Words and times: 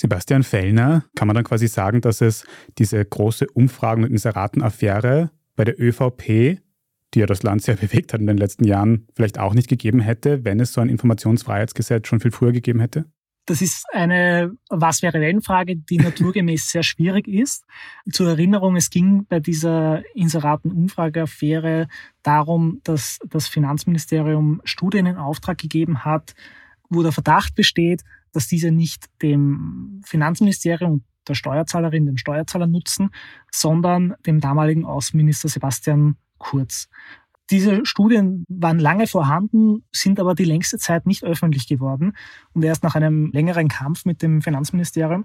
Sebastian 0.00 0.44
Fellner, 0.44 1.04
kann 1.16 1.26
man 1.26 1.34
dann 1.34 1.44
quasi 1.44 1.66
sagen, 1.66 2.00
dass 2.00 2.20
es 2.20 2.46
diese 2.78 3.04
große 3.04 3.46
Umfragen- 3.52 4.04
und 4.04 4.10
Inseratenaffäre 4.10 5.30
bei 5.56 5.64
der 5.64 5.78
ÖVP, 5.80 6.60
die 7.14 7.18
ja 7.18 7.26
das 7.26 7.42
Land 7.42 7.62
sehr 7.62 7.76
bewegt 7.76 8.12
hat 8.12 8.20
in 8.20 8.26
den 8.26 8.38
letzten 8.38 8.64
Jahren, 8.64 9.08
vielleicht 9.16 9.38
auch 9.38 9.54
nicht 9.54 9.68
gegeben 9.68 10.00
hätte, 10.00 10.44
wenn 10.44 10.60
es 10.60 10.72
so 10.72 10.80
ein 10.80 10.88
Informationsfreiheitsgesetz 10.88 12.06
schon 12.06 12.20
viel 12.20 12.30
früher 12.30 12.52
gegeben 12.52 12.80
hätte? 12.80 13.06
Das 13.46 13.62
ist 13.62 13.86
eine 13.92 14.52
Was 14.68 15.02
wäre 15.02 15.20
wenn 15.20 15.40
Frage, 15.40 15.74
die 15.74 15.96
naturgemäß 15.96 16.70
sehr 16.70 16.82
schwierig 16.82 17.26
ist. 17.26 17.64
Zur 18.12 18.28
Erinnerung, 18.28 18.76
es 18.76 18.90
ging 18.90 19.24
bei 19.26 19.40
dieser 19.40 20.02
Inseraten-Umfrageaffäre 20.14 21.88
darum, 22.22 22.80
dass 22.84 23.18
das 23.26 23.48
Finanzministerium 23.48 24.60
Studien 24.64 25.06
in 25.06 25.16
Auftrag 25.16 25.56
gegeben 25.56 26.04
hat, 26.04 26.34
wo 26.88 27.02
der 27.02 27.12
Verdacht 27.12 27.54
besteht, 27.54 28.02
dass 28.32 28.46
diese 28.46 28.70
nicht 28.70 29.06
dem 29.22 30.00
Finanzministerium 30.04 30.92
und 30.92 31.04
der 31.26 31.34
Steuerzahlerin, 31.34 32.06
dem 32.06 32.16
Steuerzahler 32.16 32.66
nutzen, 32.66 33.10
sondern 33.50 34.14
dem 34.26 34.40
damaligen 34.40 34.84
Außenminister 34.84 35.48
Sebastian 35.48 36.16
Kurz. 36.38 36.88
Diese 37.50 37.84
Studien 37.84 38.44
waren 38.48 38.78
lange 38.78 39.06
vorhanden, 39.06 39.84
sind 39.90 40.20
aber 40.20 40.34
die 40.34 40.44
längste 40.44 40.78
Zeit 40.78 41.06
nicht 41.06 41.24
öffentlich 41.24 41.66
geworden 41.66 42.12
und 42.52 42.62
erst 42.62 42.82
nach 42.82 42.94
einem 42.94 43.30
längeren 43.32 43.68
Kampf 43.68 44.04
mit 44.04 44.22
dem 44.22 44.42
Finanzministerium. 44.42 45.24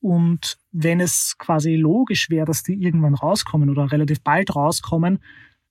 Und 0.00 0.58
wenn 0.72 1.00
es 1.00 1.36
quasi 1.38 1.76
logisch 1.76 2.28
wäre, 2.28 2.46
dass 2.46 2.62
die 2.62 2.74
irgendwann 2.74 3.14
rauskommen 3.14 3.70
oder 3.70 3.92
relativ 3.92 4.20
bald 4.22 4.54
rauskommen 4.54 5.20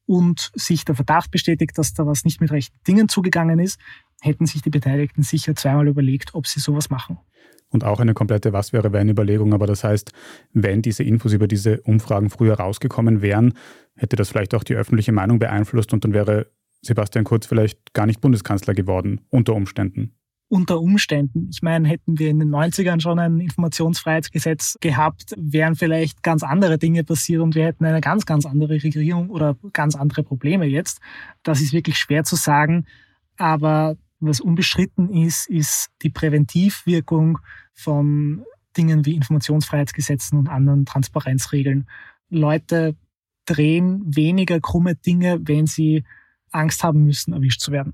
und 0.10 0.50
sich 0.56 0.86
der 0.86 0.96
Verdacht 0.96 1.30
bestätigt, 1.30 1.78
dass 1.78 1.94
da 1.94 2.08
was 2.08 2.26
nicht 2.26 2.42
mit 2.42 2.50
rechten 2.50 2.76
Dingen 2.88 3.10
zugegangen 3.10 3.60
ist, 3.60 3.80
hätten 4.22 4.48
sich 4.48 4.64
die 4.64 4.72
Beteiligten 4.72 5.22
sicher 5.22 5.56
zweimal 5.56 5.88
überlegt, 5.88 6.34
ob 6.34 6.48
sie 6.48 6.60
sowas 6.60 6.90
machen. 6.90 7.20
Und 7.70 7.84
auch 7.84 8.00
eine 8.00 8.16
komplette 8.16 8.52
Was 8.52 8.74
wäre 8.74 8.92
wenn 8.92 9.08
Überlegung. 9.08 9.54
Aber 9.54 9.68
das 9.68 9.84
heißt, 9.84 10.12
wenn 10.52 10.82
diese 10.82 11.04
Infos 11.04 11.34
über 11.34 11.48
diese 11.48 11.82
Umfragen 11.82 12.32
früher 12.32 12.56
rausgekommen 12.56 13.22
wären, 13.22 13.54
hätte 13.96 14.16
das 14.16 14.30
vielleicht 14.30 14.56
auch 14.56 14.64
die 14.64 14.74
öffentliche 14.74 15.12
Meinung 15.12 15.38
beeinflusst 15.38 15.94
und 15.94 16.04
dann 16.04 16.14
wäre 16.14 16.48
Sebastian 16.82 17.24
Kurz 17.24 17.46
vielleicht 17.46 17.94
gar 17.94 18.08
nicht 18.08 18.20
Bundeskanzler 18.20 18.74
geworden, 18.74 19.22
unter 19.30 19.54
Umständen. 19.54 20.16
Unter 20.52 20.82
Umständen. 20.82 21.50
Ich 21.52 21.62
meine, 21.62 21.88
hätten 21.88 22.18
wir 22.18 22.30
in 22.30 22.40
den 22.40 22.50
90ern 22.50 23.00
schon 23.00 23.20
ein 23.20 23.40
Informationsfreiheitsgesetz 23.40 24.78
gehabt, 24.82 25.36
wären 25.38 25.76
vielleicht 25.76 26.24
ganz 26.24 26.42
andere 26.42 26.80
Dinge 26.80 27.04
passiert 27.04 27.42
und 27.42 27.54
wir 27.54 27.66
hätten 27.66 27.86
eine 27.86 28.02
ganz, 28.02 28.26
ganz 28.26 28.48
andere 28.48 28.74
Regierung 28.84 29.30
oder 29.30 29.56
ganz 29.74 29.96
andere 29.96 30.24
Probleme 30.24 30.66
jetzt. 30.66 31.02
Das 31.44 31.62
ist 31.62 31.72
wirklich 31.72 32.00
schwer 32.00 32.24
zu 32.24 32.36
sagen. 32.36 32.88
Aber 33.38 33.96
was 34.20 34.42
unbestritten 34.42 35.14
ist, 35.14 35.48
ist 35.50 35.90
die 36.02 36.10
Präventivwirkung 36.10 37.38
von 37.74 38.44
Dingen 38.76 39.06
wie 39.06 39.16
Informationsfreiheitsgesetzen 39.16 40.38
und 40.38 40.48
anderen 40.48 40.86
Transparenzregeln. 40.86 41.88
Leute 42.30 42.96
drehen 43.46 44.02
weniger 44.06 44.60
krumme 44.60 44.96
Dinge, 44.96 45.40
wenn 45.44 45.68
sie 45.68 46.04
Angst 46.52 46.84
haben 46.84 47.06
müssen, 47.06 47.34
erwischt 47.34 47.62
zu 47.62 47.72
werden. 47.72 47.94